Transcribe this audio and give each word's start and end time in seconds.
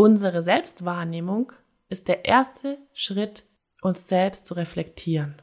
Unsere 0.00 0.44
Selbstwahrnehmung 0.44 1.50
ist 1.88 2.06
der 2.06 2.24
erste 2.24 2.78
Schritt, 2.92 3.42
uns 3.82 4.06
selbst 4.06 4.46
zu 4.46 4.54
reflektieren. 4.54 5.42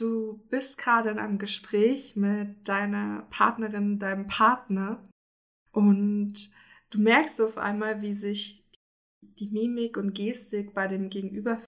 du 0.00 0.38
bist 0.48 0.78
gerade 0.78 1.10
in 1.10 1.18
einem 1.18 1.38
Gespräch 1.38 2.16
mit 2.16 2.66
deiner 2.68 3.26
Partnerin, 3.30 3.98
deinem 3.98 4.26
Partner 4.26 5.04
und 5.72 6.34
du 6.90 6.98
merkst 6.98 7.40
auf 7.40 7.58
einmal, 7.58 8.02
wie 8.02 8.14
sich 8.14 8.64
die 9.22 9.50
Mimik 9.50 9.96
und 9.96 10.14
Gestik 10.14 10.74
bei 10.74 10.88
dem 10.88 11.10
Gegenüber 11.10 11.62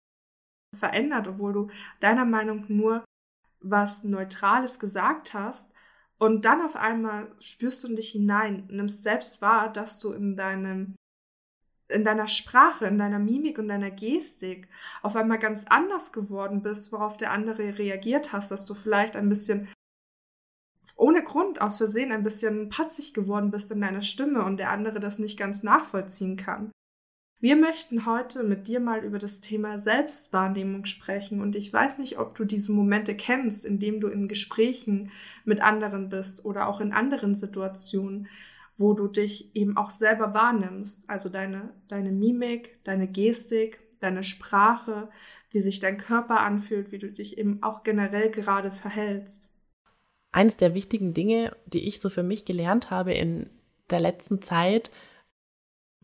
verändert, 0.77 1.29
obwohl 1.29 1.53
du 1.53 1.71
deiner 2.01 2.25
Meinung 2.25 2.65
nur 2.69 3.05
was 3.61 4.05
Neutrales 4.05 4.81
gesagt 4.81 5.35
hast. 5.35 5.73
Und 6.19 6.45
dann 6.45 6.63
auf 6.63 6.77
einmal 6.77 7.35
spürst 7.41 7.83
du 7.83 7.89
in 7.89 7.97
dich 7.97 8.11
hinein, 8.11 8.67
nimmst 8.71 9.03
selbst 9.03 9.43
wahr, 9.43 9.73
dass 9.73 10.01
du 10.01 10.13
in 10.13 10.37
deinem 10.37 10.95
in 11.93 12.05
deiner 12.05 12.27
Sprache, 12.27 12.87
in 12.87 12.99
deiner 12.99 13.19
Mimik 13.19 13.59
und 13.59 13.69
deiner 13.69 13.91
Gestik 13.91 14.69
auf 15.03 15.15
einmal 15.17 15.39
ganz 15.39 15.67
anders 15.69 16.13
geworden 16.13 16.63
bist, 16.63 16.93
worauf 16.93 17.17
der 17.17 17.31
andere 17.31 17.79
reagiert 17.79 18.33
hast, 18.33 18.51
dass 18.51 18.67
du 18.67 18.75
vielleicht 18.75 19.17
ein 19.17 19.29
bisschen 19.29 19.69
ohne 20.97 21.23
Grund 21.23 21.61
aus 21.61 21.79
Versehen 21.79 22.13
ein 22.13 22.23
bisschen 22.23 22.69
patzig 22.69 23.13
geworden 23.15 23.51
bist 23.51 23.71
in 23.71 23.81
deiner 23.81 24.03
Stimme 24.03 24.45
und 24.45 24.59
der 24.59 24.71
andere 24.71 25.01
das 25.01 25.19
nicht 25.19 25.39
ganz 25.39 25.63
nachvollziehen 25.63 26.37
kann. 26.37 26.71
Wir 27.41 27.57
möchten 27.57 28.07
heute 28.07 28.45
mit 28.45 28.69
dir 28.69 28.79
mal 28.79 29.05
über 29.05 29.19
das 29.19 29.41
Thema 29.41 29.81
Selbstwahrnehmung 29.81 30.85
sprechen 30.85 31.41
und 31.41 31.57
ich 31.57 31.73
weiß 31.73 31.99
nicht, 31.99 32.21
ob 32.21 32.37
du 32.37 32.45
diese 32.45 32.71
Momente 32.71 33.17
kennst, 33.17 33.65
in 33.65 33.81
dem 33.81 34.01
du 34.01 34.07
in 34.07 34.29
Gesprächen 34.29 35.11
mit 35.45 35.61
anderen 35.61 36.09
bist 36.09 36.45
oder 36.45 36.69
auch 36.69 36.81
in 36.81 36.93
anderen 36.93 37.35
Situationen, 37.35 38.29
wo 38.83 38.93
du 38.93 39.07
dich 39.07 39.55
eben 39.55 39.77
auch 39.77 39.91
selber 39.91 40.35
wahrnimmst. 40.35 41.09
Also 41.09 41.29
deine, 41.29 41.73
deine 41.89 42.13
Mimik, 42.13 42.81
deine 42.85 43.07
Gestik, 43.07 43.81
deine 44.01 44.25
Sprache, 44.25 45.09
wie 45.51 45.61
sich 45.61 45.79
dein 45.79 45.97
Körper 45.97 46.41
anfühlt, 46.41 46.91
wie 46.91 46.99
du 46.99 47.11
dich 47.11 47.39
eben 47.39 47.63
auch 47.63 47.85
generell 47.85 48.31
gerade 48.31 48.73
verhältst. 48.73 49.49
Eines 50.33 50.57
der 50.57 50.75
wichtigen 50.75 51.15
Dinge, 51.15 51.57
die 51.67 51.87
ich 51.87 52.01
so 52.01 52.11
für 52.11 52.23
mich 52.23 52.45
gelernt 52.45 52.91
habe 52.91 53.13
in 53.13 53.49
der 53.91 54.01
letzten 54.01 54.43
Zeit, 54.43 54.91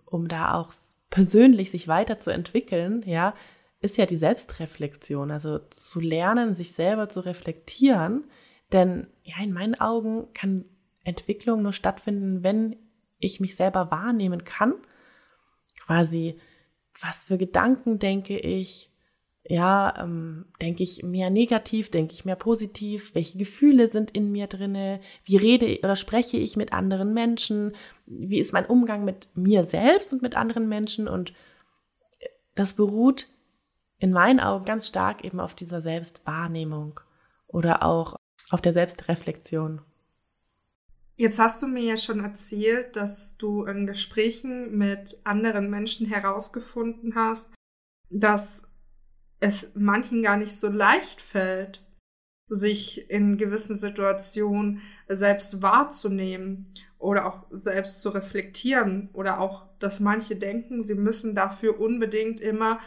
um 0.04 0.28
da 0.28 0.54
auch 0.54 0.72
persönlich 1.10 1.70
sich 1.70 1.88
weiterzuentwickeln, 1.88 3.02
ja, 3.06 3.34
ist 3.80 3.96
ja 3.96 4.06
die 4.06 4.16
Selbstreflexion. 4.16 5.30
Also 5.30 5.58
zu 5.70 5.98
lernen, 5.98 6.54
sich 6.54 6.72
selber 6.72 7.08
zu 7.08 7.20
reflektieren. 7.20 8.24
Denn 8.72 9.08
ja, 9.22 9.42
in 9.42 9.52
meinen 9.52 9.74
Augen 9.74 10.28
kann 10.34 10.64
Entwicklung 11.08 11.62
nur 11.62 11.72
stattfinden, 11.72 12.42
wenn 12.42 12.76
ich 13.18 13.40
mich 13.40 13.56
selber 13.56 13.90
wahrnehmen 13.90 14.44
kann. 14.44 14.74
Quasi, 15.84 16.38
was 17.00 17.24
für 17.24 17.38
Gedanken 17.38 17.98
denke 17.98 18.38
ich? 18.38 18.90
Ja, 19.44 19.94
ähm, 20.02 20.46
denke 20.60 20.82
ich 20.82 21.02
mehr 21.02 21.30
negativ, 21.30 21.90
denke 21.90 22.12
ich 22.12 22.26
mehr 22.26 22.36
positiv? 22.36 23.14
Welche 23.14 23.38
Gefühle 23.38 23.90
sind 23.90 24.10
in 24.10 24.30
mir 24.30 24.46
drinne? 24.46 25.00
Wie 25.24 25.38
rede 25.38 25.78
oder 25.78 25.96
spreche 25.96 26.36
ich 26.36 26.56
mit 26.56 26.72
anderen 26.74 27.14
Menschen? 27.14 27.74
Wie 28.04 28.38
ist 28.38 28.52
mein 28.52 28.66
Umgang 28.66 29.04
mit 29.04 29.28
mir 29.34 29.64
selbst 29.64 30.12
und 30.12 30.20
mit 30.20 30.36
anderen 30.36 30.68
Menschen? 30.68 31.08
Und 31.08 31.32
das 32.54 32.74
beruht 32.74 33.28
in 33.98 34.12
meinen 34.12 34.40
Augen 34.40 34.66
ganz 34.66 34.86
stark 34.86 35.24
eben 35.24 35.40
auf 35.40 35.54
dieser 35.54 35.80
Selbstwahrnehmung 35.80 37.00
oder 37.46 37.82
auch 37.82 38.16
auf 38.50 38.60
der 38.60 38.74
Selbstreflexion. 38.74 39.80
Jetzt 41.18 41.40
hast 41.40 41.60
du 41.60 41.66
mir 41.66 41.82
ja 41.82 41.96
schon 41.96 42.20
erzählt, 42.20 42.94
dass 42.94 43.36
du 43.36 43.64
in 43.64 43.88
Gesprächen 43.88 44.78
mit 44.78 45.18
anderen 45.24 45.68
Menschen 45.68 46.06
herausgefunden 46.06 47.16
hast, 47.16 47.52
dass 48.08 48.62
es 49.40 49.72
manchen 49.74 50.22
gar 50.22 50.36
nicht 50.36 50.56
so 50.56 50.68
leicht 50.68 51.20
fällt, 51.20 51.84
sich 52.48 53.10
in 53.10 53.36
gewissen 53.36 53.76
Situationen 53.76 54.80
selbst 55.08 55.60
wahrzunehmen 55.60 56.72
oder 56.98 57.26
auch 57.26 57.46
selbst 57.50 58.00
zu 58.00 58.10
reflektieren 58.10 59.10
oder 59.12 59.40
auch, 59.40 59.66
dass 59.80 59.98
manche 59.98 60.36
denken, 60.36 60.84
sie 60.84 60.94
müssen 60.94 61.34
dafür 61.34 61.80
unbedingt 61.80 62.40
immer 62.40 62.78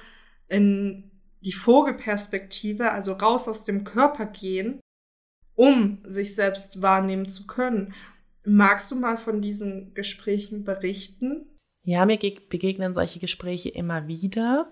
in 0.47 1.11
die 1.41 1.51
Vogelperspektive, 1.53 2.91
also 2.91 3.11
raus 3.11 3.49
aus 3.49 3.65
dem 3.65 3.83
Körper 3.83 4.25
gehen, 4.25 4.79
um 5.55 5.99
sich 6.05 6.33
selbst 6.33 6.81
wahrnehmen 6.81 7.27
zu 7.27 7.45
können. 7.45 7.93
Magst 8.43 8.91
du 8.91 8.95
mal 8.95 9.17
von 9.17 9.41
diesen 9.41 9.93
Gesprächen 9.93 10.63
berichten? 10.63 11.45
Ja, 11.83 12.05
mir 12.05 12.17
begegnen 12.17 12.93
solche 12.93 13.19
Gespräche 13.19 13.69
immer 13.69 14.07
wieder, 14.07 14.71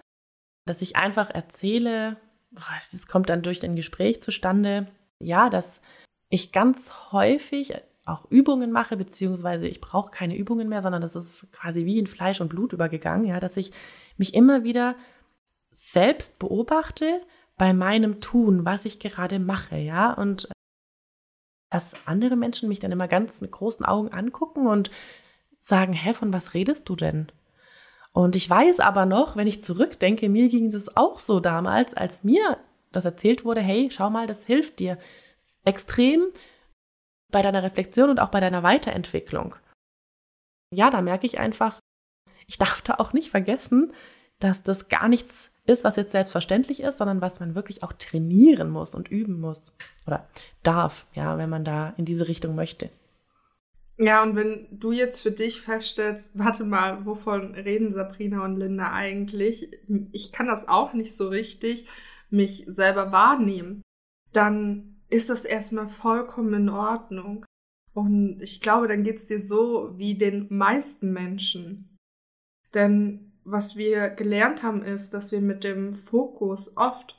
dass 0.66 0.82
ich 0.82 0.96
einfach 0.96 1.30
erzähle, 1.30 2.18
das 2.52 3.08
kommt 3.08 3.30
dann 3.30 3.42
durch 3.42 3.64
ein 3.64 3.76
Gespräch 3.76 4.22
zustande, 4.22 4.88
ja, 5.20 5.50
dass 5.50 5.82
ich 6.30 6.52
ganz 6.52 6.94
häufig 7.12 7.74
auch 8.06 8.30
Übungen 8.30 8.72
mache, 8.72 8.98
beziehungsweise 8.98 9.68
ich 9.68 9.82
brauche 9.82 10.12
keine 10.12 10.36
Übungen 10.36 10.70
mehr, 10.70 10.82
sondern 10.82 11.02
das 11.02 11.16
ist 11.16 11.52
quasi 11.52 11.86
wie 11.86 12.00
in 12.00 12.08
Fleisch 12.08 12.42
und 12.42 12.50
Blut 12.50 12.74
übergegangen, 12.74 13.26
ja, 13.26 13.40
dass 13.40 13.58
ich 13.58 13.72
mich 14.18 14.34
immer 14.34 14.64
wieder 14.64 14.96
selbst 15.72 16.40
beobachte 16.40 17.22
bei 17.58 17.74
meinem 17.74 18.22
Tun, 18.22 18.66
was 18.66 18.86
ich 18.86 19.00
gerade 19.00 19.40
mache, 19.40 19.78
ja, 19.78 20.14
und 20.14 20.50
dass 21.70 21.94
andere 22.06 22.36
Menschen 22.36 22.70
mich 22.70 22.80
dann 22.80 22.92
immer 22.92 23.08
ganz 23.08 23.42
mit 23.42 23.52
großen 23.52 23.86
Augen 23.86 24.10
angucken 24.10 24.68
und 24.68 24.90
sagen, 25.60 25.94
hä, 25.94 26.14
von 26.14 26.34
was 26.34 26.54
redest 26.54 26.90
du 26.90 26.96
denn? 26.96 27.32
Und 28.12 28.36
ich 28.36 28.50
weiß 28.50 28.80
aber 28.80 29.06
noch, 29.06 29.36
wenn 29.36 29.48
ich 29.48 29.64
zurückdenke, 29.64 30.30
mir 30.30 30.50
ging 30.50 30.72
das 30.72 30.96
auch 30.98 31.20
so 31.20 31.40
damals, 31.40 31.94
als 31.94 32.24
mir 32.24 32.58
das 32.92 33.06
erzählt 33.06 33.46
wurde, 33.46 33.62
hey, 33.62 33.90
schau 33.92 34.10
mal, 34.10 34.26
das 34.26 34.46
hilft 34.46 34.80
dir 34.80 34.98
extrem 35.64 36.28
bei 37.32 37.42
deiner 37.42 37.62
Reflexion 37.62 38.10
und 38.10 38.20
auch 38.20 38.30
bei 38.30 38.40
deiner 38.40 38.64
Weiterentwicklung. 38.64 39.56
Ja, 40.74 40.90
da 40.90 41.02
merke 41.02 41.28
ich 41.28 41.40
einfach, 41.40 41.80
ich 42.48 42.58
darf 42.58 42.82
da 42.82 42.96
auch 42.96 43.14
nicht 43.14 43.30
vergessen, 43.30 43.94
dass 44.40 44.64
das 44.64 44.90
gar 44.90 45.08
nichts 45.08 45.52
ist, 45.70 45.84
was 45.84 45.96
jetzt 45.96 46.12
selbstverständlich 46.12 46.82
ist, 46.82 46.98
sondern 46.98 47.22
was 47.22 47.40
man 47.40 47.56
wirklich 47.56 47.84
auch 47.84 47.94
trainieren 47.94 48.70
muss 48.70 48.96
und 48.96 49.10
üben 49.10 49.40
muss 49.40 49.72
oder 50.08 50.28
darf, 50.64 51.06
ja, 51.14 51.38
wenn 51.38 51.50
man 51.50 51.64
da 51.64 51.94
in 51.98 52.06
diese 52.06 52.28
Richtung 52.28 52.56
möchte. 52.56 52.90
Ja, 53.98 54.24
und 54.24 54.36
wenn 54.36 54.68
du 54.72 54.94
jetzt 54.94 55.22
für 55.22 55.32
dich 55.32 55.62
feststellst, 55.62 56.40
warte 56.40 56.64
mal, 56.64 57.06
wovon 57.06 57.54
reden 57.54 57.94
Sabrina 57.94 58.46
und 58.46 58.58
Linda 58.58 58.94
eigentlich? 58.94 59.78
Ich 60.14 60.32
kann 60.32 60.48
das 60.48 60.70
auch 60.70 60.94
nicht 60.94 61.18
so 61.18 61.28
richtig 61.28 61.86
mich 62.30 62.64
selber 62.68 63.12
wahrnehmen. 63.12 63.82
Dann 64.32 65.02
ist 65.10 65.30
das 65.30 65.44
erstmal 65.44 65.90
vollkommen 65.90 66.54
in 66.54 66.70
Ordnung. 66.70 67.46
Und 67.94 68.42
ich 68.42 68.62
glaube, 68.62 68.88
dann 68.88 69.04
geht's 69.04 69.26
dir 69.26 69.42
so 69.42 69.94
wie 69.98 70.16
den 70.16 70.48
meisten 70.50 71.12
Menschen. 71.12 71.98
Denn 72.74 73.29
was 73.52 73.76
wir 73.76 74.10
gelernt 74.10 74.64
haben, 74.64 74.84
ist, 74.84 75.14
dass 75.14 75.32
wir 75.32 75.42
mit 75.42 75.64
dem 75.64 75.94
Fokus 75.96 76.76
oft 76.78 77.18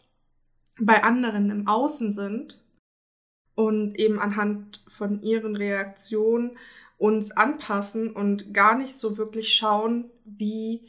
bei 0.81 1.03
anderen 1.03 1.51
im 1.51 1.69
Außen 1.69 2.13
sind 2.13 2.63
und 3.55 3.99
eben 3.99 4.19
anhand 4.19 4.83
von 4.89 5.23
ihren 5.23 5.57
Reaktionen 5.57 6.57
uns 6.99 7.31
anpassen 7.33 8.11
und 8.11 8.53
gar 8.53 8.77
nicht 8.77 8.95
so 8.95 9.17
wirklich 9.17 9.55
schauen, 9.55 10.11
wie 10.25 10.87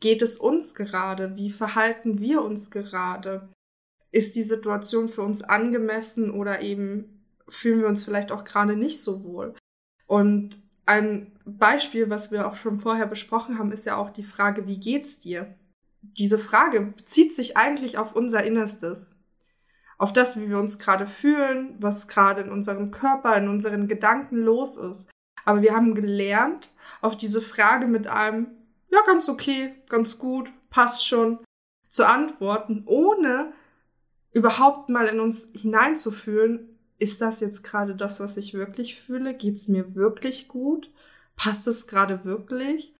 geht 0.00 0.22
es 0.22 0.36
uns 0.36 0.74
gerade, 0.74 1.36
wie 1.36 1.50
verhalten 1.50 2.20
wir 2.20 2.42
uns 2.42 2.70
gerade, 2.70 3.48
ist 4.10 4.36
die 4.36 4.42
Situation 4.42 5.08
für 5.08 5.22
uns 5.22 5.42
angemessen 5.42 6.30
oder 6.30 6.60
eben 6.60 7.24
fühlen 7.48 7.80
wir 7.80 7.88
uns 7.88 8.04
vielleicht 8.04 8.32
auch 8.32 8.44
gerade 8.44 8.76
nicht 8.76 9.00
so 9.00 9.24
wohl. 9.24 9.54
Und 10.06 10.63
ein 10.86 11.32
Beispiel, 11.44 12.10
was 12.10 12.30
wir 12.30 12.46
auch 12.46 12.56
schon 12.56 12.80
vorher 12.80 13.06
besprochen 13.06 13.58
haben, 13.58 13.72
ist 13.72 13.86
ja 13.86 13.96
auch 13.96 14.10
die 14.10 14.22
Frage, 14.22 14.66
wie 14.66 14.78
geht's 14.78 15.20
dir? 15.20 15.54
Diese 16.02 16.38
Frage 16.38 16.80
bezieht 16.80 17.34
sich 17.34 17.56
eigentlich 17.56 17.96
auf 17.98 18.14
unser 18.14 18.44
Innerstes. 18.44 19.14
Auf 19.96 20.12
das, 20.12 20.38
wie 20.38 20.48
wir 20.48 20.58
uns 20.58 20.78
gerade 20.78 21.06
fühlen, 21.06 21.76
was 21.80 22.08
gerade 22.08 22.42
in 22.42 22.50
unserem 22.50 22.90
Körper, 22.90 23.36
in 23.36 23.48
unseren 23.48 23.88
Gedanken 23.88 24.36
los 24.36 24.76
ist. 24.76 25.08
Aber 25.44 25.62
wir 25.62 25.74
haben 25.74 25.94
gelernt, 25.94 26.70
auf 27.00 27.16
diese 27.16 27.40
Frage 27.40 27.86
mit 27.86 28.06
einem, 28.06 28.48
ja, 28.90 29.00
ganz 29.06 29.28
okay, 29.28 29.74
ganz 29.88 30.18
gut, 30.18 30.50
passt 30.70 31.06
schon, 31.06 31.38
zu 31.88 32.06
antworten, 32.06 32.82
ohne 32.86 33.52
überhaupt 34.32 34.88
mal 34.88 35.06
in 35.06 35.20
uns 35.20 35.50
hineinzufühlen, 35.54 36.73
ist 36.98 37.20
das 37.20 37.40
jetzt 37.40 37.62
gerade 37.62 37.94
das, 37.94 38.20
was 38.20 38.36
ich 38.36 38.54
wirklich 38.54 39.00
fühle? 39.00 39.34
Geht 39.34 39.54
es 39.54 39.68
mir 39.68 39.94
wirklich 39.94 40.48
gut? 40.48 40.90
Passt 41.36 41.66
es 41.66 41.86
gerade 41.86 42.24
wirklich? 42.24 42.94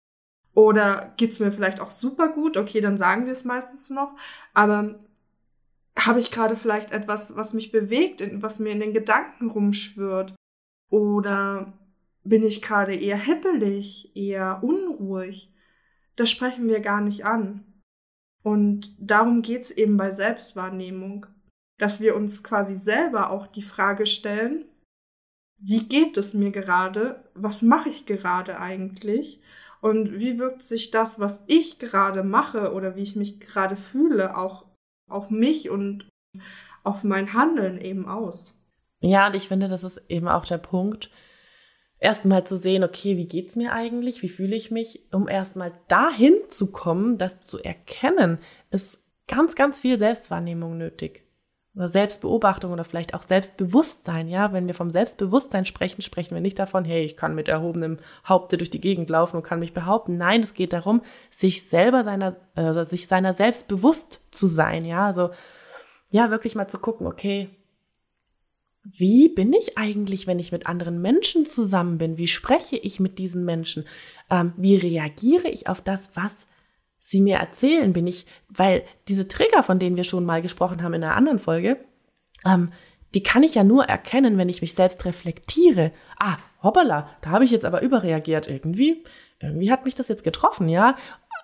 Oder 0.55 1.13
geht 1.17 1.31
es 1.31 1.41
mir 1.41 1.53
vielleicht 1.53 1.81
auch 1.81 1.91
super 1.91 2.29
gut? 2.29 2.57
Okay, 2.57 2.81
dann 2.81 2.97
sagen 2.97 3.27
wir 3.27 3.33
es 3.33 3.45
meistens 3.45 3.91
noch. 3.91 4.17
Aber 4.53 4.99
habe 5.97 6.21
ich 6.21 6.31
gerade 6.31 6.57
vielleicht 6.57 6.91
etwas, 6.91 7.37
was 7.37 7.55
mich 7.55 7.73
bewegt, 7.73 8.23
was 8.43 8.59
mir 8.59 8.71
in 8.71 8.81
den 8.81 8.93
Gedanken 8.93 9.51
rumschwirrt? 9.51 10.35
Oder 10.91 11.73
bin 12.25 12.43
ich 12.43 12.63
gerade 12.63 12.95
eher 12.95 13.19
hippelig, 13.19 14.17
eher 14.17 14.61
unruhig? 14.63 15.53
Das 16.17 16.31
sprechen 16.31 16.69
wir 16.69 16.81
gar 16.81 17.01
nicht 17.01 17.25
an. 17.25 17.65
Und 18.43 18.95
darum 19.01 19.43
geht's 19.43 19.71
eben 19.71 19.97
bei 19.97 20.13
Selbstwahrnehmung, 20.13 21.27
dass 21.79 22.01
wir 22.01 22.17
uns 22.17 22.43
quasi 22.43 22.75
selber 22.75 23.31
auch 23.31 23.47
die 23.47 23.63
Frage 23.63 24.07
stellen, 24.07 24.65
wie 25.59 25.85
geht 25.87 26.17
es 26.17 26.35
mir 26.35 26.51
gerade? 26.51 27.25
Was 27.35 27.63
mache 27.63 27.89
ich 27.89 28.07
gerade 28.07 28.59
eigentlich? 28.59 29.41
Und 29.81 30.19
wie 30.19 30.39
wirkt 30.39 30.63
sich 30.63 30.91
das, 30.91 31.21
was 31.21 31.43
ich 31.47 31.79
gerade 31.79 32.23
mache 32.23 32.73
oder 32.73 32.97
wie 32.97 33.03
ich 33.03 33.17
mich 33.17 33.41
gerade 33.41 33.77
fühle, 33.77 34.37
auch 34.37 34.67
auf 35.09 35.31
mich 35.31 35.71
und 35.71 36.09
auf 36.83 37.05
mein 37.05 37.33
Handeln 37.33 37.81
eben 37.81 38.09
aus? 38.09 38.59
Ja, 39.01 39.27
und 39.27 39.37
ich 39.37 39.49
finde, 39.49 39.69
das 39.69 39.85
ist 39.85 40.03
eben 40.09 40.29
auch 40.29 40.47
der 40.47 40.59
Punkt, 40.59 41.11
erstmal 41.99 42.47
zu 42.47 42.57
sehen, 42.57 42.85
okay, 42.85 43.17
wie 43.17 43.27
geht's 43.27 43.57
mir 43.57 43.73
eigentlich? 43.73 44.23
Wie 44.23 44.29
fühle 44.29 44.57
ich 44.57 44.71
mich? 44.71 45.07
Um 45.13 45.29
erstmal 45.29 45.73
dahin 45.89 46.35
zu 46.49 46.73
kommen, 46.73 47.19
das 47.19 47.43
zu 47.43 47.59
erkennen, 47.59 48.39
ist 48.71 49.05
ganz, 49.27 49.55
ganz 49.55 49.81
viel 49.81 49.99
Selbstwahrnehmung 49.99 50.79
nötig. 50.79 51.24
Oder 51.77 51.89
Selbstbeobachtung 51.89 52.73
oder 52.73 52.85
vielleicht 52.85 53.15
auch 53.15 53.23
Selbstbewusstsein, 53.23 54.29
ja. 54.29 54.53
Wenn 54.53 54.67
wir 54.67 54.75
vom 54.75 54.93
Selbstbewusstsein 54.93 55.65
sprechen, 55.65 56.03
sprechen 56.03 56.35
wir 56.35 56.41
nicht 56.41 56.59
davon, 56.59 56.85
hey, 56.85 57.05
ich 57.05 57.17
kann 57.17 57.35
mit 57.35 57.49
erhobenem 57.49 57.99
Haupte 58.29 58.57
durch 58.57 58.71
die 58.71 58.81
Gegend 58.81 59.11
laufen 59.11 59.39
und 59.39 59.43
kann 59.43 59.59
mich 59.59 59.75
behaupten. 59.75 60.17
Nein, 60.17 60.43
es 60.43 60.55
geht 60.55 60.73
darum, 60.73 61.03
sich 61.31 61.69
selber 61.69 62.05
seiner, 62.05 62.37
äh, 62.55 62.85
sich 62.85 63.09
seiner 63.09 63.35
selbst 63.35 63.67
bewusst 63.67 64.21
zu 64.31 64.47
sein, 64.47 64.85
ja. 64.85 65.07
Also, 65.07 65.31
ja, 66.11 66.31
wirklich 66.31 66.55
mal 66.55 66.69
zu 66.69 66.79
gucken, 66.79 67.09
okay, 67.09 67.51
wie 68.85 69.29
bin 69.29 69.53
ich 69.53 69.79
eigentlich, 69.79 70.27
wenn 70.27 70.39
ich 70.39 70.53
mit 70.53 70.67
anderen 70.67 71.01
Menschen 71.01 71.47
zusammen 71.47 71.99
bin? 71.99 72.19
Wie 72.19 72.29
spreche 72.29 72.77
ich 72.77 73.01
mit 73.01 73.19
diesen 73.19 73.45
Menschen? 73.45 73.87
Ähm, 74.31 74.53
wie 74.57 74.77
reagiere 74.77 75.49
ich 75.49 75.69
auf 75.69 75.81
das, 75.81 76.15
was 76.15 76.35
sie 77.05 77.21
mir 77.21 77.37
erzählen? 77.37 77.93
Bin 77.93 78.07
ich, 78.07 78.27
weil 78.49 78.83
diese 79.09 79.29
Trigger, 79.29 79.63
von 79.63 79.79
denen 79.79 79.97
wir 79.97 80.05
schon 80.05 80.25
mal 80.25 80.43
gesprochen 80.43 80.83
haben 80.83 80.95
in 80.95 81.05
einer 81.05 81.17
anderen 81.17 81.39
Folge, 81.39 81.79
ähm, 82.45 82.73
die 83.15 83.23
kann 83.23 83.45
ich 83.45 83.55
ja 83.55 83.63
nur 83.63 83.85
erkennen, 83.85 84.39
wenn 84.39 84.49
ich 84.49 84.61
mich 84.61 84.75
selbst 84.75 85.05
reflektiere. 85.05 85.93
Ah, 86.19 86.37
hoppala, 86.63 87.09
da 87.23 87.31
habe 87.31 87.45
ich 87.45 87.53
jetzt 87.53 87.65
aber 87.65 87.83
überreagiert. 87.83 88.49
Irgendwie, 88.49 89.05
irgendwie 89.41 89.71
hat 89.71 89.85
mich 89.85 89.95
das 89.95 90.09
jetzt 90.09 90.25
getroffen, 90.25 90.69
ja? 90.69 90.97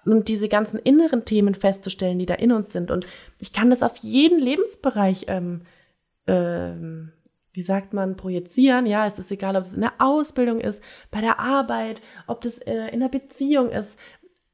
Und 0.04 0.28
diese 0.28 0.48
ganzen 0.48 0.80
inneren 0.80 1.24
Themen 1.24 1.54
festzustellen, 1.54 2.18
die 2.18 2.26
da 2.26 2.34
in 2.34 2.52
uns 2.52 2.72
sind. 2.72 2.90
Und 2.90 3.06
ich 3.38 3.52
kann 3.52 3.70
das 3.70 3.82
auf 3.82 3.98
jeden 3.98 4.40
Lebensbereich 4.40 5.26
ähm, 5.28 5.62
ähm, 6.26 7.12
wie 7.52 7.62
sagt 7.62 7.92
man, 7.92 8.16
projizieren. 8.16 8.86
Ja, 8.86 9.06
es 9.06 9.18
ist 9.18 9.30
egal, 9.30 9.56
ob 9.56 9.64
es 9.64 9.74
in 9.74 9.80
der 9.80 9.94
Ausbildung 9.98 10.60
ist, 10.60 10.82
bei 11.10 11.20
der 11.20 11.40
Arbeit, 11.40 12.00
ob 12.26 12.40
das 12.42 12.58
äh, 12.58 12.88
in 12.88 13.00
der 13.00 13.08
Beziehung 13.08 13.70
ist. 13.70 13.98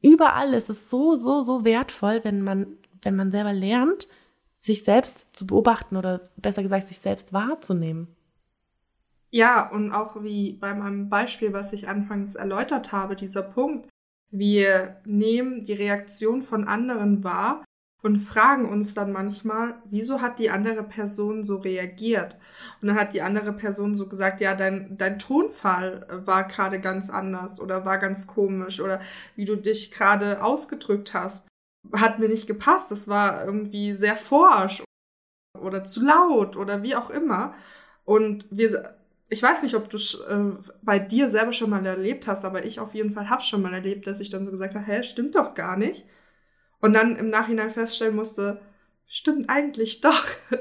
Überall 0.06 0.54
ist 0.54 0.70
es 0.70 0.88
so, 0.88 1.16
so, 1.16 1.42
so 1.42 1.64
wertvoll, 1.64 2.20
wenn 2.22 2.40
man, 2.40 2.76
wenn 3.02 3.16
man 3.16 3.32
selber 3.32 3.52
lernt, 3.52 4.06
sich 4.60 4.84
selbst 4.84 5.26
zu 5.32 5.48
beobachten 5.48 5.96
oder 5.96 6.30
besser 6.36 6.62
gesagt, 6.62 6.86
sich 6.86 7.00
selbst 7.00 7.32
wahrzunehmen. 7.32 8.06
Ja, 9.30 9.68
und 9.68 9.90
auch 9.90 10.22
wie 10.22 10.52
bei 10.52 10.74
meinem 10.74 11.08
Beispiel, 11.08 11.52
was 11.52 11.72
ich 11.72 11.88
anfangs 11.88 12.36
erläutert 12.36 12.92
habe, 12.92 13.16
dieser 13.16 13.42
Punkt. 13.42 13.88
Wir 14.30 15.00
nehmen 15.04 15.64
die 15.64 15.72
Reaktion 15.72 16.42
von 16.42 16.68
anderen 16.68 17.24
wahr 17.24 17.64
und 18.02 18.20
fragen 18.20 18.68
uns 18.68 18.94
dann 18.94 19.12
manchmal, 19.12 19.74
wieso 19.86 20.20
hat 20.20 20.38
die 20.38 20.50
andere 20.50 20.82
Person 20.82 21.44
so 21.44 21.56
reagiert? 21.56 22.36
Und 22.80 22.88
dann 22.88 22.96
hat 22.96 23.14
die 23.14 23.22
andere 23.22 23.52
Person 23.52 23.94
so 23.94 24.08
gesagt, 24.08 24.40
ja, 24.40 24.54
dein, 24.54 24.96
dein 24.96 25.18
Tonfall 25.18 26.06
war 26.24 26.44
gerade 26.44 26.80
ganz 26.80 27.10
anders 27.10 27.60
oder 27.60 27.84
war 27.84 27.98
ganz 27.98 28.26
komisch 28.26 28.80
oder 28.80 29.00
wie 29.34 29.44
du 29.44 29.56
dich 29.56 29.90
gerade 29.90 30.42
ausgedrückt 30.42 31.14
hast, 31.14 31.48
hat 31.92 32.18
mir 32.18 32.28
nicht 32.28 32.46
gepasst. 32.46 32.90
Das 32.90 33.08
war 33.08 33.44
irgendwie 33.44 33.94
sehr 33.94 34.16
forsch 34.16 34.82
oder 35.58 35.84
zu 35.84 36.04
laut 36.04 36.56
oder 36.56 36.82
wie 36.82 36.94
auch 36.94 37.10
immer. 37.10 37.54
Und 38.04 38.46
wir, 38.50 38.96
ich 39.28 39.42
weiß 39.42 39.62
nicht, 39.62 39.74
ob 39.74 39.90
du 39.90 39.96
äh, 39.96 40.62
bei 40.82 40.98
dir 40.98 41.30
selber 41.30 41.52
schon 41.52 41.70
mal 41.70 41.84
erlebt 41.84 42.26
hast, 42.26 42.44
aber 42.44 42.64
ich 42.64 42.78
auf 42.78 42.94
jeden 42.94 43.12
Fall 43.12 43.30
habe 43.30 43.42
schon 43.42 43.62
mal 43.62 43.74
erlebt, 43.74 44.06
dass 44.06 44.20
ich 44.20 44.30
dann 44.30 44.44
so 44.44 44.50
gesagt 44.50 44.74
habe, 44.74 44.86
hä, 44.86 45.02
stimmt 45.02 45.34
doch 45.34 45.54
gar 45.54 45.76
nicht. 45.76 46.04
Und 46.80 46.94
dann 46.94 47.16
im 47.16 47.28
Nachhinein 47.28 47.70
feststellen 47.70 48.16
musste, 48.16 48.60
stimmt 49.06 49.48
eigentlich 49.48 50.00
doch. 50.00 50.26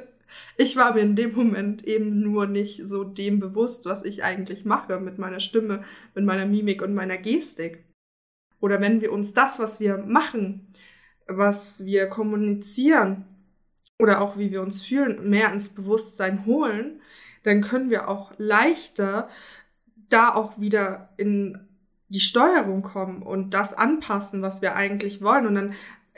Ich 0.58 0.76
war 0.76 0.94
mir 0.94 1.02
in 1.02 1.16
dem 1.16 1.34
Moment 1.34 1.86
eben 1.86 2.22
nur 2.22 2.46
nicht 2.46 2.86
so 2.86 3.04
dem 3.06 3.40
bewusst, 3.40 3.86
was 3.86 4.04
ich 4.04 4.24
eigentlich 4.24 4.66
mache 4.66 5.00
mit 5.00 5.18
meiner 5.18 5.40
Stimme, 5.40 5.84
mit 6.14 6.26
meiner 6.26 6.46
Mimik 6.46 6.82
und 6.82 6.94
meiner 6.94 7.18
Gestik. 7.18 7.86
Oder 8.60 8.82
wenn 8.82 9.02
wir 9.02 9.12
uns 9.14 9.34
das, 9.34 9.60
was 9.60 9.80
wir 9.80 9.98
machen, 9.98 10.74
was 11.28 11.86
wir 11.86 12.08
kommunizieren 12.08 13.26
oder 14.00 14.22
auch 14.22 14.38
wie 14.38 14.52
wir 14.52 14.62
uns 14.62 14.84
fühlen, 14.84 15.30
mehr 15.30 15.52
ins 15.54 15.70
Bewusstsein 15.74 16.46
holen, 16.46 17.02
dann 17.44 17.62
können 17.62 17.90
wir 17.90 18.10
auch 18.10 18.34
leichter 18.38 19.30
da 20.10 20.34
auch 20.34 20.60
wieder 20.60 21.10
in 21.18 21.60
die 22.10 22.20
Steuerung 22.20 22.82
kommen 22.82 23.24
und 23.24 23.54
das 23.54 23.74
anpassen, 23.74 24.42
was 24.42 24.62
wir 24.62 24.76
eigentlich 24.76 25.22
wollen. 25.22 25.48
Und 25.48 25.56
dann 25.56 25.74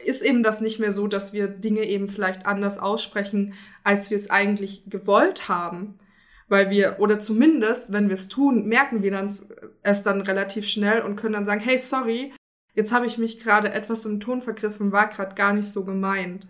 ist 0.05 0.21
eben 0.21 0.43
das 0.43 0.61
nicht 0.61 0.79
mehr 0.79 0.91
so, 0.91 1.07
dass 1.07 1.33
wir 1.33 1.47
Dinge 1.47 1.83
eben 1.83 2.07
vielleicht 2.07 2.45
anders 2.45 2.77
aussprechen, 2.77 3.53
als 3.83 4.09
wir 4.11 4.17
es 4.17 4.29
eigentlich 4.29 4.83
gewollt 4.87 5.49
haben. 5.49 5.99
Weil 6.49 6.69
wir, 6.69 6.97
oder 6.99 7.19
zumindest, 7.19 7.91
wenn 7.91 8.07
wir 8.07 8.13
es 8.13 8.29
tun, 8.29 8.67
merken 8.67 9.03
wir 9.03 9.11
dann 9.11 9.31
es 9.83 10.03
dann 10.03 10.21
relativ 10.21 10.65
schnell 10.65 11.01
und 11.01 11.17
können 11.17 11.33
dann 11.33 11.45
sagen, 11.45 11.59
hey, 11.59 11.77
sorry, 11.77 12.33
jetzt 12.73 12.93
habe 12.93 13.05
ich 13.05 13.17
mich 13.17 13.41
gerade 13.41 13.73
etwas 13.73 14.05
im 14.05 14.19
Ton 14.19 14.41
vergriffen, 14.41 14.91
war 14.91 15.09
gerade 15.09 15.35
gar 15.35 15.51
nicht 15.51 15.69
so 15.69 15.83
gemeint. 15.83 16.47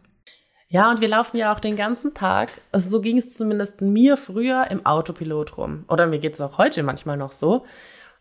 Ja, 0.70 0.92
und 0.92 1.00
wir 1.00 1.08
laufen 1.08 1.38
ja 1.38 1.54
auch 1.54 1.62
den 1.62 1.78
ganzen 1.78 2.14
Tag, 2.14 2.52
also 2.74 2.90
so 2.90 3.00
ging 3.00 3.18
es 3.18 3.32
zumindest 3.32 3.80
mir 3.80 4.18
früher 4.18 4.70
im 4.70 4.86
Autopilot 4.86 5.58
rum. 5.58 5.86
Oder 5.88 6.08
mir 6.08 6.20
geht 6.20 6.34
es 6.34 6.42
auch 6.42 6.58
heute 6.58 6.84
manchmal 6.84 7.16
noch 7.16 7.32
so, 7.32 7.66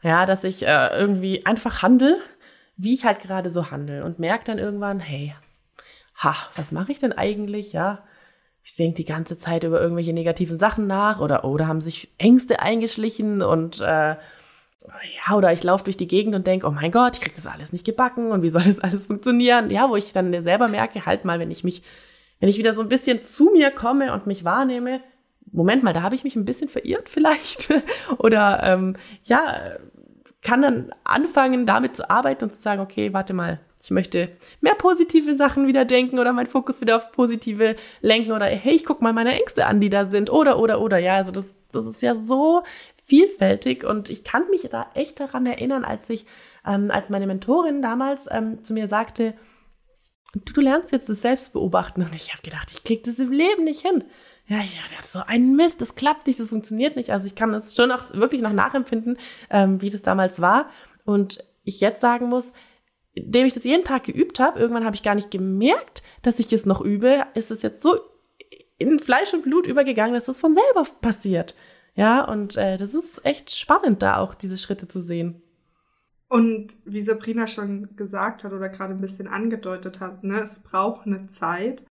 ja, 0.02 0.26
dass 0.26 0.45
ich 0.45 0.64
äh, 0.64 0.97
irgendwie 0.97 1.45
einfach 1.45 1.83
handle 1.83 2.21
wie 2.76 2.95
ich 2.95 3.04
halt 3.04 3.21
gerade 3.21 3.50
so 3.50 3.71
handle 3.71 4.04
und 4.04 4.18
merke 4.18 4.45
dann 4.45 4.59
irgendwann, 4.59 5.00
hey, 5.00 5.35
ha, 6.16 6.35
was 6.56 6.73
mache 6.73 6.92
ich 6.92 6.99
denn 6.99 7.12
eigentlich? 7.12 7.73
Ja, 7.73 8.04
ich 8.62 8.76
denke 8.76 8.97
die 8.97 9.04
ganze 9.04 9.38
Zeit 9.38 9.64
über 9.64 9.80
irgendwelche 9.80 10.12
negativen 10.12 10.59
Sachen 10.59 10.87
nach 10.87 11.21
oder 11.21 11.45
oder 11.45 11.68
haben 11.68 11.80
sich 11.80 12.12
Ängste 12.18 12.61
eingeschlichen 12.61 13.42
und 13.42 13.80
äh, 13.80 14.16
ja, 15.26 15.37
oder 15.37 15.52
ich 15.52 15.62
laufe 15.62 15.85
durch 15.85 15.97
die 15.97 16.09
Gegend 16.09 16.35
und 16.35 16.47
denke, 16.47 16.66
oh 16.66 16.71
mein 16.71 16.90
Gott, 16.90 17.16
ich 17.16 17.21
krieg 17.21 17.35
das 17.35 17.47
alles 17.47 17.73
nicht 17.73 17.85
gebacken 17.85 18.30
und 18.30 18.42
wie 18.42 18.50
soll 18.50 18.62
das 18.62 18.80
alles 18.80 19.06
funktionieren? 19.06 19.71
Ja, 19.71 19.88
wo 19.88 19.97
ich 19.97 20.12
dann 20.12 20.42
selber 20.42 20.68
merke, 20.68 21.06
halt 21.06 21.25
mal, 21.25 21.38
wenn 21.38 21.50
ich 21.50 21.64
mich, 21.64 21.83
wenn 22.40 22.49
ich 22.49 22.59
wieder 22.59 22.75
so 22.75 22.83
ein 22.83 22.88
bisschen 22.88 23.23
zu 23.23 23.50
mir 23.52 23.71
komme 23.71 24.12
und 24.12 24.26
mich 24.26 24.45
wahrnehme, 24.45 25.00
Moment 25.52 25.83
mal, 25.83 25.92
da 25.92 26.02
habe 26.02 26.14
ich 26.14 26.25
mich 26.25 26.37
ein 26.37 26.45
bisschen 26.45 26.68
verirrt 26.68 27.09
vielleicht. 27.09 27.73
oder 28.18 28.62
ähm, 28.64 28.97
ja, 29.25 29.76
kann 30.47 30.62
dann 30.62 30.93
anfangen, 31.03 31.67
damit 31.67 31.97
zu 31.97 32.09
arbeiten 32.09 32.45
und 32.45 32.55
zu 32.55 32.62
sagen, 32.62 32.81
okay, 32.81 33.12
warte 33.12 33.35
mal, 33.35 33.59
ich 33.83 33.91
möchte 33.91 34.31
mehr 34.61 34.76
positive 34.76 35.37
Sachen 35.37 35.67
wieder 35.67 35.85
denken 35.85 36.21
oder 36.21 36.33
meinen 36.33 36.47
Fokus 36.47 36.81
wieder 36.81 36.97
aufs 36.97 37.11
Positive 37.11 37.75
lenken 38.00 38.31
oder 38.31 38.47
hey, 38.47 38.75
ich 38.75 38.85
guck 38.85 39.03
mal 39.03 39.12
meine 39.12 39.35
Ängste 39.35 39.67
an, 39.67 39.81
die 39.81 39.91
da 39.91 40.07
sind 40.07 40.31
oder 40.31 40.61
oder 40.61 40.81
oder. 40.81 40.99
Ja, 40.99 41.17
also 41.17 41.33
das, 41.33 41.53
das 41.73 41.85
ist 41.87 42.00
ja 42.00 42.15
so 42.21 42.62
vielfältig 43.05 43.83
und 43.85 44.09
ich 44.09 44.23
kann 44.23 44.49
mich 44.49 44.62
da 44.71 44.87
echt 44.95 45.19
daran 45.19 45.47
erinnern, 45.47 45.85
als 45.85 46.09
ich, 46.11 46.26
ähm, 46.65 46.93
als 46.93 47.11
meine 47.11 47.26
Mentorin 47.26 47.83
damals 47.83 48.29
ähm, 48.31 48.62
zu 48.62 48.73
mir 48.73 48.87
sagte, 48.87 49.35
du, 50.33 50.53
du 50.53 50.61
lernst 50.61 50.93
jetzt 50.93 51.09
das 51.09 51.23
Selbstbeobachten. 51.23 52.05
Und 52.05 52.15
ich 52.15 52.33
habe 52.33 52.43
gedacht, 52.43 52.71
ich 52.73 52.85
krieg 52.85 53.03
das 53.03 53.19
im 53.19 53.33
Leben 53.33 53.65
nicht 53.65 53.81
hin 53.81 54.05
ja, 54.49 54.59
ja, 54.59 54.81
das 54.97 55.07
ist 55.07 55.12
so 55.12 55.21
ein 55.26 55.57
Mist, 55.57 55.81
das 55.81 55.97
klappt 55.97 56.26
nicht, 56.26 56.38
das 56.38 56.50
funktioniert 56.50 56.97
nicht. 56.97 57.11
Also 57.11 57.26
ich 57.26 57.35
kann 57.35 57.53
das 57.53 57.75
schon 57.75 57.91
auch 57.91 58.12
wirklich 58.15 58.43
noch 58.43 58.53
nachempfinden, 58.53 59.19
ähm, 59.50 59.81
wie 59.83 59.91
das 59.91 60.03
damals 60.03 60.41
war. 60.41 60.71
Und 61.05 61.45
ich 61.65 61.81
jetzt 61.81 62.00
sagen 62.00 62.29
muss, 62.29 62.53
indem 63.12 63.47
ich 63.47 63.55
das 63.55 63.65
jeden 63.65 63.85
Tag 63.85 64.05
geübt 64.05 64.38
habe, 64.38 64.61
irgendwann 64.61 64.85
habe 64.85 64.95
ich 64.95 65.03
gar 65.03 65.15
nicht 65.15 65.31
gemerkt, 65.31 66.03
dass 66.23 66.38
ich 66.38 66.53
es 66.53 66.67
noch 66.67 66.81
übe, 66.81 67.25
ist 67.35 67.50
es 67.50 67.62
jetzt 67.62 67.83
so 67.83 67.99
in 68.79 68.99
Fleisch 68.99 69.33
und 69.35 69.43
Blut 69.43 69.67
übergegangen, 69.67 70.15
dass 70.15 70.26
das 70.26 70.38
von 70.38 70.55
selber 70.55 70.88
passiert. 71.00 71.55
Ja, 71.95 72.23
und 72.25 72.57
äh, 72.57 72.76
das 72.76 72.95
ist 72.95 73.25
echt 73.25 73.50
spannend, 73.50 74.03
da 74.03 74.19
auch 74.19 74.35
diese 74.35 74.59
Schritte 74.59 74.87
zu 74.87 75.00
sehen. 75.00 75.43
Und 76.29 76.76
wie 76.85 77.00
Sabrina 77.00 77.47
schon 77.47 77.97
gesagt 77.97 78.45
hat 78.45 78.53
oder 78.53 78.69
gerade 78.69 78.93
ein 78.93 79.00
bisschen 79.00 79.29
angedeutet 79.29 80.00
hat, 80.00 80.23
ne, 80.23 80.41
es 80.41 80.62
braucht 80.62 81.07
eine 81.07 81.26
Zeit, 81.26 81.85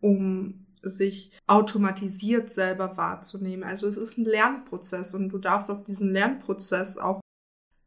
um 0.00 0.61
sich 0.82 1.32
automatisiert 1.46 2.50
selber 2.50 2.96
wahrzunehmen. 2.96 3.64
Also 3.64 3.86
es 3.86 3.96
ist 3.96 4.18
ein 4.18 4.24
Lernprozess 4.24 5.14
und 5.14 5.28
du 5.28 5.38
darfst 5.38 5.70
auf 5.70 5.84
diesen 5.84 6.12
Lernprozess 6.12 6.98
auch 6.98 7.20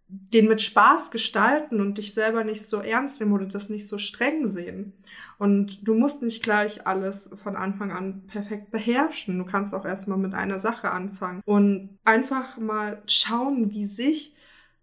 den 0.07 0.47
mit 0.47 0.61
Spaß 0.61 1.09
gestalten 1.09 1.81
und 1.81 1.97
dich 1.97 2.13
selber 2.13 2.43
nicht 2.43 2.65
so 2.65 2.77
ernst 2.77 3.19
nehmen 3.19 3.33
oder 3.33 3.47
das 3.47 3.69
nicht 3.69 3.87
so 3.87 3.97
streng 3.97 4.47
sehen. 4.47 4.93
Und 5.39 5.87
du 5.87 5.95
musst 5.95 6.21
nicht 6.21 6.43
gleich 6.43 6.85
alles 6.85 7.31
von 7.35 7.55
Anfang 7.55 7.91
an 7.91 8.27
perfekt 8.27 8.71
beherrschen. 8.71 9.37
Du 9.37 9.45
kannst 9.45 9.73
auch 9.73 9.85
erstmal 9.85 10.17
mit 10.17 10.33
einer 10.33 10.59
Sache 10.59 10.91
anfangen 10.91 11.41
und 11.45 11.97
einfach 12.03 12.57
mal 12.57 13.01
schauen, 13.07 13.71
wie 13.71 13.85
sich 13.85 14.35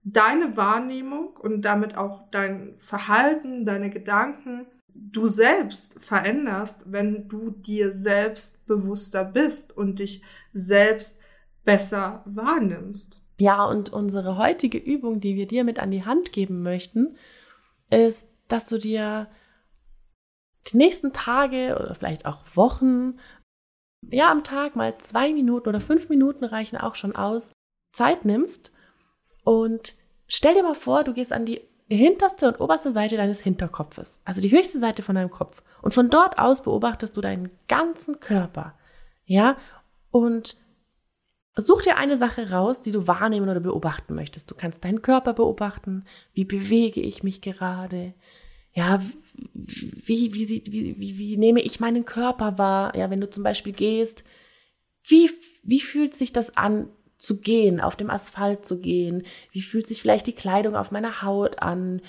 deine 0.02 0.57
Wahrnehmung 0.57 1.37
und 1.37 1.62
damit 1.62 1.97
auch 1.97 2.28
dein 2.33 2.75
Verhalten, 2.78 3.64
deine 3.64 3.90
Gedanken, 3.90 4.66
du 4.95 5.27
selbst 5.27 6.01
veränderst, 6.01 6.91
wenn 6.91 7.29
du 7.29 7.51
dir 7.51 7.93
selbst 7.93 8.67
bewusster 8.67 9.25
bist 9.25 9.77
und 9.77 9.99
dich 9.99 10.23
selbst 10.53 11.19
besser 11.65 12.23
wahrnimmst. 12.27 13.21
Ja, 13.39 13.65
und 13.65 13.93
unsere 13.93 14.39
heutige 14.39 14.79
Übung, 14.79 15.21
die 15.21 15.37
wir 15.37 15.47
dir 15.47 15.65
mit 15.65 15.79
an 15.79 15.91
die 15.91 16.05
Hand 16.05 16.33
geben 16.33 16.63
möchten, 16.63 17.17
ist, 17.91 18.29
dass 18.49 18.67
du 18.67 18.79
dir 18.79 19.29
die 20.71 20.77
nächsten 20.77 21.13
Tage 21.13 21.77
oder 21.81 21.95
vielleicht 21.95 22.27
auch 22.27 22.45
Wochen, 22.55 23.19
ja, 24.11 24.31
am 24.31 24.45
Tag 24.45 24.77
mal 24.77 24.99
zwei 24.99 25.33
Minuten 25.33 25.69
oder 25.69 25.81
fünf 25.81 26.09
Minuten 26.09 26.45
reichen 26.45 26.77
auch 26.77 26.95
schon 26.95 27.17
aus, 27.17 27.53
Zeit 27.93 28.25
nimmst 28.25 28.73
und 29.45 29.95
stell 30.29 30.55
dir 30.55 30.63
mal 30.63 30.75
vor, 30.75 31.05
du 31.05 31.13
gehst 31.13 31.33
an 31.33 31.47
die 31.47 31.61
hinterste 31.97 32.49
und 32.49 32.61
oberste 32.61 32.93
Seite 32.93 33.17
deines 33.17 33.41
Hinterkopfes, 33.41 34.21
also 34.25 34.41
die 34.41 34.51
höchste 34.51 34.81
Seite 34.81 35.03
von 35.03 35.15
deinem 35.15 35.31
Kopf. 35.31 35.63
Und 35.81 35.93
von 35.93 36.11
dort 36.11 36.39
aus 36.39 36.63
beobachtest 36.63 37.17
du 37.17 37.21
deinen 37.21 37.51
ganzen 37.69 38.21
Körper. 38.21 38.75
Ja, 39.25 39.57
und 40.11 40.57
such 41.57 41.83
dir 41.83 41.97
eine 41.97 42.17
Sache 42.17 42.51
raus, 42.51 42.81
die 42.83 42.93
du 42.93 43.07
wahrnehmen 43.07 43.49
oder 43.49 43.61
beobachten 43.61 44.15
möchtest. 44.15 44.51
Du 44.51 44.55
kannst 44.55 44.85
deinen 44.85 45.03
Körper 45.03 45.35
beobachten. 45.35 46.05
Wie 46.33 46.45
bewege 46.45 47.01
ich 47.01 47.23
mich 47.23 47.41
gerade? 47.41 48.15
Ja, 48.75 49.01
wie, 49.35 50.35
wie, 50.35 50.49
wie, 50.49 50.99
wie, 50.99 51.19
wie 51.19 51.37
nehme 51.37 51.61
ich 51.61 51.81
meinen 51.81 52.05
Körper 52.05 52.59
wahr? 52.59 52.97
Ja, 52.97 53.11
wenn 53.11 53.21
du 53.21 53.29
zum 53.29 53.43
Beispiel 53.43 53.73
gehst, 53.73 54.25
wie, 55.05 55.31
wie 55.63 55.81
fühlt 55.81 56.15
sich 56.15 56.33
das 56.33 56.57
an, 56.57 56.89
zu 57.23 57.41
gehen, 57.41 57.81
auf 57.81 57.97
dem 57.97 58.11
Asphalt 58.11 58.67
zu 58.67 58.81
gehen? 58.81 59.25
Wie 59.50 59.62
fühlt 59.62 59.87
sich 59.87 60.02
vielleicht 60.02 60.26
die 60.26 60.35
Kleidung 60.35 60.76
auf 60.76 60.91
meiner 60.91 61.23
Haut 61.23 61.62
an? 61.62 62.02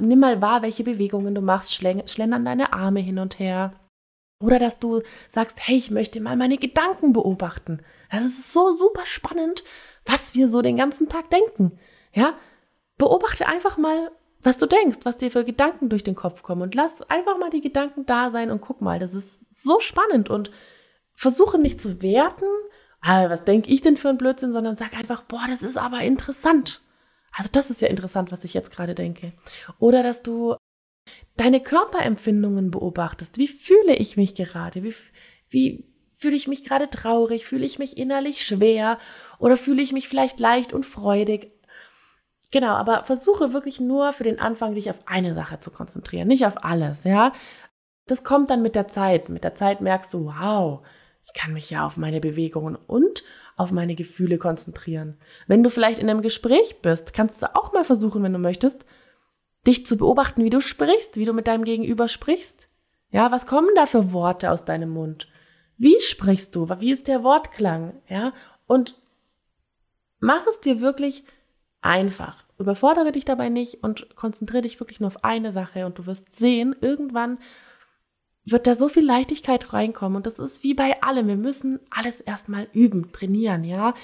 Nimm 0.00 0.20
mal 0.20 0.40
wahr, 0.40 0.62
welche 0.62 0.84
Bewegungen 0.84 1.34
du 1.34 1.40
machst, 1.40 1.74
schlendern 1.74 2.44
deine 2.44 2.72
Arme 2.72 3.00
hin 3.00 3.18
und 3.18 3.38
her. 3.38 3.72
Oder 4.38 4.58
dass 4.58 4.78
du 4.78 5.02
sagst, 5.28 5.58
hey, 5.66 5.76
ich 5.76 5.90
möchte 5.90 6.20
mal 6.20 6.36
meine 6.36 6.58
Gedanken 6.58 7.12
beobachten. 7.12 7.80
Das 8.10 8.24
ist 8.24 8.52
so 8.52 8.76
super 8.76 9.06
spannend, 9.06 9.64
was 10.04 10.34
wir 10.34 10.48
so 10.48 10.62
den 10.62 10.76
ganzen 10.76 11.08
Tag 11.08 11.30
denken. 11.30 11.78
Ja, 12.12 12.34
beobachte 12.98 13.48
einfach 13.48 13.78
mal, 13.78 14.10
was 14.42 14.58
du 14.58 14.66
denkst, 14.66 14.98
was 15.04 15.16
dir 15.16 15.30
für 15.30 15.44
Gedanken 15.44 15.88
durch 15.88 16.04
den 16.04 16.14
Kopf 16.14 16.42
kommen 16.42 16.62
und 16.62 16.74
lass 16.74 17.02
einfach 17.10 17.38
mal 17.38 17.50
die 17.50 17.62
Gedanken 17.62 18.06
da 18.06 18.30
sein 18.30 18.50
und 18.50 18.60
guck 18.60 18.80
mal, 18.80 18.98
das 18.98 19.12
ist 19.14 19.40
so 19.50 19.80
spannend 19.80 20.30
und 20.30 20.50
versuche 21.14 21.58
nicht 21.58 21.80
zu 21.80 22.02
werten, 22.02 22.44
ah, 23.06 23.30
was 23.30 23.44
denke 23.44 23.70
ich 23.70 23.80
denn 23.80 23.96
für 23.96 24.08
ein 24.08 24.18
Blödsinn, 24.18 24.52
sondern 24.52 24.76
sag 24.76 24.94
einfach, 24.94 25.22
boah, 25.22 25.44
das 25.48 25.62
ist 25.62 25.76
aber 25.76 26.00
interessant. 26.00 26.82
Also 27.32 27.50
das 27.52 27.70
ist 27.70 27.80
ja 27.80 27.88
interessant, 27.88 28.32
was 28.32 28.44
ich 28.44 28.54
jetzt 28.54 28.70
gerade 28.70 28.94
denke. 28.94 29.32
Oder 29.78 30.02
dass 30.02 30.22
du 30.22 30.56
deine 31.36 31.60
Körperempfindungen 31.60 32.70
beobachtest. 32.70 33.38
Wie 33.38 33.48
fühle 33.48 33.94
ich 33.94 34.16
mich 34.16 34.34
gerade? 34.34 34.82
Wie, 34.82 34.94
wie 35.50 35.84
fühle 36.14 36.36
ich 36.36 36.48
mich 36.48 36.64
gerade 36.64 36.90
traurig? 36.90 37.46
Fühle 37.46 37.66
ich 37.66 37.78
mich 37.78 37.96
innerlich 37.96 38.44
schwer? 38.44 38.98
Oder 39.38 39.56
fühle 39.56 39.82
ich 39.82 39.92
mich 39.92 40.08
vielleicht 40.08 40.40
leicht 40.40 40.72
und 40.72 40.84
freudig? 40.84 41.52
Genau, 42.50 42.74
aber 42.74 43.04
versuche 43.04 43.52
wirklich 43.52 43.80
nur 43.80 44.12
für 44.12 44.24
den 44.24 44.40
Anfang 44.40 44.74
dich 44.74 44.90
auf 44.90 45.00
eine 45.06 45.34
Sache 45.34 45.58
zu 45.58 45.70
konzentrieren, 45.70 46.28
nicht 46.28 46.46
auf 46.46 46.64
alles, 46.64 47.04
ja? 47.04 47.32
Das 48.06 48.22
kommt 48.22 48.50
dann 48.50 48.62
mit 48.62 48.76
der 48.76 48.86
Zeit. 48.86 49.28
Mit 49.28 49.42
der 49.42 49.54
Zeit 49.54 49.80
merkst 49.80 50.14
du, 50.14 50.26
wow, 50.26 50.86
ich 51.26 51.34
kann 51.34 51.52
mich 51.52 51.70
ja 51.70 51.84
auf 51.84 51.96
meine 51.96 52.20
Bewegungen 52.20 52.76
und 52.86 53.24
auf 53.56 53.72
meine 53.72 53.96
Gefühle 53.96 54.38
konzentrieren. 54.38 55.16
Wenn 55.48 55.62
du 55.62 55.70
vielleicht 55.70 55.98
in 55.98 56.08
einem 56.08 56.22
Gespräch 56.22 56.80
bist, 56.82 57.12
kannst 57.12 57.42
du 57.42 57.54
auch 57.54 57.72
mal 57.72 57.84
versuchen, 57.84 58.22
wenn 58.22 58.32
du 58.32 58.38
möchtest, 58.38 58.84
dich 59.66 59.86
zu 59.86 59.96
beobachten, 59.96 60.44
wie 60.44 60.50
du 60.50 60.60
sprichst, 60.60 61.16
wie 61.16 61.24
du 61.24 61.32
mit 61.32 61.48
deinem 61.48 61.64
Gegenüber 61.64 62.06
sprichst. 62.06 62.68
Ja, 63.10 63.32
was 63.32 63.46
kommen 63.46 63.70
da 63.74 63.86
für 63.86 64.12
Worte 64.12 64.52
aus 64.52 64.64
deinem 64.64 64.90
Mund? 64.90 65.26
Wie 65.76 66.00
sprichst 66.00 66.54
du? 66.54 66.68
Wie 66.78 66.92
ist 66.92 67.08
der 67.08 67.24
Wortklang? 67.24 67.94
Ja, 68.08 68.32
und 68.66 69.00
mach 70.20 70.46
es 70.46 70.60
dir 70.60 70.80
wirklich 70.80 71.24
einfach. 71.82 72.44
Überfordere 72.58 73.10
dich 73.10 73.24
dabei 73.24 73.48
nicht 73.48 73.82
und 73.82 74.14
konzentriere 74.14 74.62
dich 74.62 74.78
wirklich 74.78 75.00
nur 75.00 75.08
auf 75.08 75.24
eine 75.24 75.50
Sache 75.50 75.86
und 75.86 75.98
du 75.98 76.06
wirst 76.06 76.36
sehen, 76.36 76.76
irgendwann 76.80 77.38
wird 78.46 78.66
da 78.66 78.74
so 78.74 78.88
viel 78.88 79.04
Leichtigkeit 79.04 79.72
reinkommen. 79.72 80.16
Und 80.16 80.26
das 80.26 80.38
ist 80.38 80.62
wie 80.62 80.74
bei 80.74 81.02
allem. 81.02 81.26
Wir 81.26 81.36
müssen 81.36 81.80
alles 81.90 82.20
erstmal 82.20 82.68
üben, 82.72 83.12
trainieren, 83.12 83.64
ja. 83.64 83.94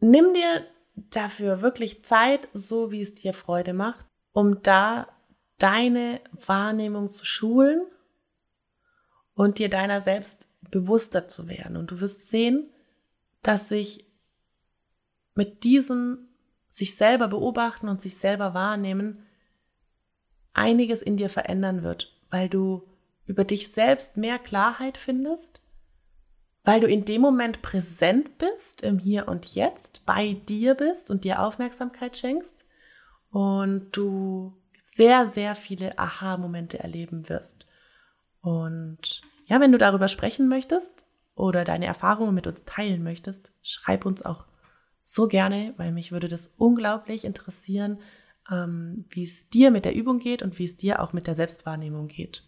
Nimm 0.00 0.32
dir 0.32 0.64
dafür 1.10 1.60
wirklich 1.60 2.04
Zeit, 2.04 2.48
so 2.52 2.90
wie 2.90 3.00
es 3.00 3.14
dir 3.14 3.34
Freude 3.34 3.72
macht, 3.72 4.06
um 4.32 4.62
da 4.62 5.08
deine 5.58 6.20
Wahrnehmung 6.46 7.10
zu 7.10 7.24
schulen 7.24 7.82
und 9.34 9.58
dir 9.58 9.68
deiner 9.68 10.00
selbst 10.02 10.48
bewusster 10.70 11.28
zu 11.28 11.48
werden. 11.48 11.76
Und 11.76 11.90
du 11.90 12.00
wirst 12.00 12.30
sehen, 12.30 12.70
dass 13.42 13.68
sich 13.68 14.06
mit 15.34 15.64
diesem 15.64 16.28
sich 16.70 16.96
selber 16.96 17.26
beobachten 17.26 17.88
und 17.88 18.00
sich 18.00 18.16
selber 18.16 18.54
wahrnehmen 18.54 19.26
einiges 20.52 21.02
in 21.02 21.16
dir 21.16 21.28
verändern 21.28 21.82
wird, 21.82 22.16
weil 22.30 22.48
du 22.48 22.87
über 23.28 23.44
dich 23.44 23.68
selbst 23.68 24.16
mehr 24.16 24.38
Klarheit 24.38 24.98
findest, 24.98 25.62
weil 26.64 26.80
du 26.80 26.88
in 26.88 27.04
dem 27.04 27.20
Moment 27.20 27.62
präsent 27.62 28.38
bist, 28.38 28.82
im 28.82 28.98
Hier 28.98 29.28
und 29.28 29.54
Jetzt, 29.54 30.04
bei 30.04 30.32
dir 30.48 30.74
bist 30.74 31.10
und 31.10 31.24
dir 31.24 31.40
Aufmerksamkeit 31.40 32.16
schenkst 32.16 32.54
und 33.30 33.90
du 33.92 34.56
sehr, 34.82 35.30
sehr 35.30 35.54
viele 35.54 35.98
Aha-Momente 35.98 36.78
erleben 36.78 37.28
wirst. 37.28 37.66
Und 38.40 39.20
ja, 39.46 39.60
wenn 39.60 39.72
du 39.72 39.78
darüber 39.78 40.08
sprechen 40.08 40.48
möchtest 40.48 41.06
oder 41.34 41.64
deine 41.64 41.86
Erfahrungen 41.86 42.34
mit 42.34 42.46
uns 42.46 42.64
teilen 42.64 43.02
möchtest, 43.02 43.52
schreib 43.62 44.06
uns 44.06 44.24
auch 44.24 44.46
so 45.04 45.28
gerne, 45.28 45.74
weil 45.76 45.92
mich 45.92 46.12
würde 46.12 46.28
das 46.28 46.54
unglaublich 46.56 47.24
interessieren, 47.24 47.98
ähm, 48.50 49.04
wie 49.10 49.24
es 49.24 49.48
dir 49.50 49.70
mit 49.70 49.84
der 49.84 49.94
Übung 49.94 50.18
geht 50.18 50.42
und 50.42 50.58
wie 50.58 50.64
es 50.64 50.76
dir 50.76 51.00
auch 51.02 51.12
mit 51.12 51.26
der 51.26 51.34
Selbstwahrnehmung 51.34 52.08
geht. 52.08 52.47